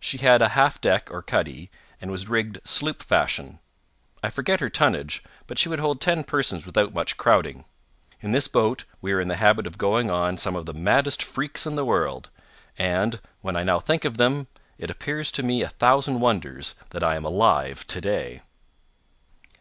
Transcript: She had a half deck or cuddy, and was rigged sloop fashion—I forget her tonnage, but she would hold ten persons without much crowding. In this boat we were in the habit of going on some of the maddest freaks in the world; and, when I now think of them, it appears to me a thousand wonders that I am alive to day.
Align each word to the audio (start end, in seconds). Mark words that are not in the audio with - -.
She 0.00 0.18
had 0.18 0.42
a 0.42 0.48
half 0.48 0.80
deck 0.80 1.12
or 1.12 1.22
cuddy, 1.22 1.70
and 2.00 2.10
was 2.10 2.28
rigged 2.28 2.58
sloop 2.66 3.04
fashion—I 3.04 4.30
forget 4.30 4.58
her 4.58 4.68
tonnage, 4.68 5.22
but 5.46 5.60
she 5.60 5.68
would 5.68 5.78
hold 5.78 6.00
ten 6.00 6.24
persons 6.24 6.66
without 6.66 6.92
much 6.92 7.16
crowding. 7.16 7.64
In 8.20 8.32
this 8.32 8.48
boat 8.48 8.82
we 9.00 9.14
were 9.14 9.20
in 9.20 9.28
the 9.28 9.36
habit 9.36 9.64
of 9.64 9.78
going 9.78 10.10
on 10.10 10.38
some 10.38 10.56
of 10.56 10.66
the 10.66 10.74
maddest 10.74 11.22
freaks 11.22 11.66
in 11.66 11.76
the 11.76 11.84
world; 11.84 12.30
and, 12.76 13.20
when 13.42 13.54
I 13.54 13.62
now 13.62 13.78
think 13.78 14.04
of 14.04 14.16
them, 14.16 14.48
it 14.76 14.90
appears 14.90 15.30
to 15.30 15.44
me 15.44 15.62
a 15.62 15.68
thousand 15.68 16.18
wonders 16.18 16.74
that 16.90 17.04
I 17.04 17.14
am 17.14 17.24
alive 17.24 17.86
to 17.86 18.00
day. 18.00 18.40